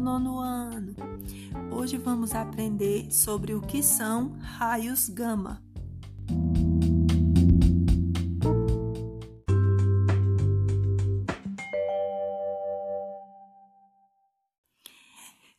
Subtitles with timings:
[0.00, 0.94] nono ano.
[1.70, 5.62] Hoje vamos aprender sobre o que são raios gama.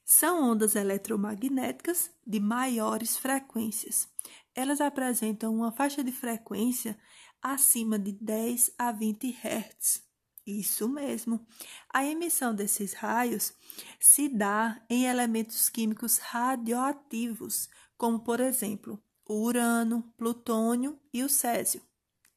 [0.05, 4.07] São ondas eletromagnéticas de maiores frequências.
[4.53, 6.97] Elas apresentam uma faixa de frequência
[7.41, 10.12] acima de 10 a 20 Hz.
[10.45, 11.45] Isso mesmo.
[11.93, 13.53] A emissão desses raios
[13.99, 21.81] se dá em elementos químicos radioativos, como por exemplo, o urânio, plutônio e o césio.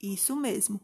[0.01, 0.80] Isso mesmo.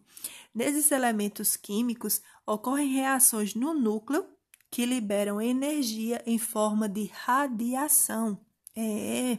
[0.55, 4.27] Nesses elementos químicos ocorrem reações no núcleo
[4.71, 8.41] que liberam energia em forma de radiação.
[8.75, 9.39] É,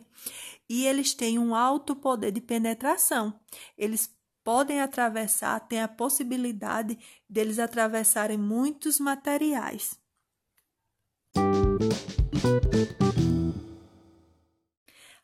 [0.70, 3.39] e eles têm um alto poder de penetração.
[3.75, 6.98] Eles podem atravessar, tem a possibilidade
[7.29, 9.98] deles atravessarem muitos materiais.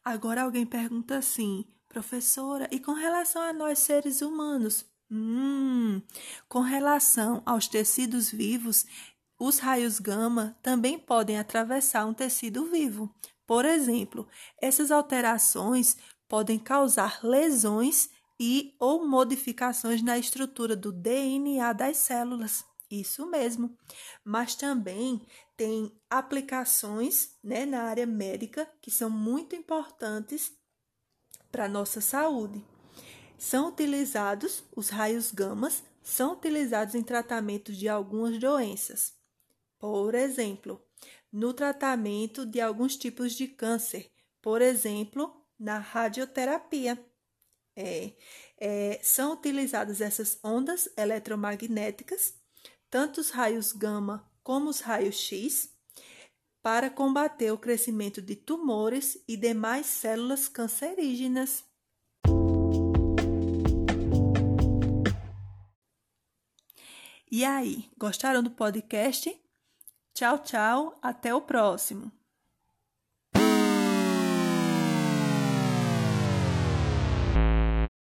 [0.03, 4.85] Agora alguém pergunta assim, professora, e com relação a nós seres humanos?
[5.11, 6.01] Hum,
[6.47, 8.85] com relação aos tecidos vivos,
[9.39, 13.13] os raios gama também podem atravessar um tecido vivo.
[13.45, 14.27] Por exemplo,
[14.61, 22.63] essas alterações podem causar lesões e ou modificações na estrutura do DNA das células.
[22.89, 23.77] Isso mesmo.
[24.23, 25.21] Mas também
[25.55, 30.51] tem aplicações né, na área médica que são muito importantes
[31.51, 32.63] para a nossa saúde.
[33.37, 39.13] São utilizados, os raios gamas são utilizados em tratamentos de algumas doenças.
[39.77, 40.81] Por exemplo,
[41.31, 46.97] no tratamento de alguns tipos de câncer, por exemplo, na radioterapia.
[47.81, 48.11] É,
[48.57, 52.33] é, são utilizadas essas ondas eletromagnéticas,
[52.89, 55.73] tanto os raios gama como os raios X,
[56.61, 61.63] para combater o crescimento de tumores e demais células cancerígenas.
[67.31, 69.33] E aí, gostaram do podcast?
[70.13, 72.18] Tchau, tchau, até o próximo!